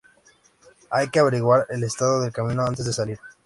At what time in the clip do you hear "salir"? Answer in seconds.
2.93-3.19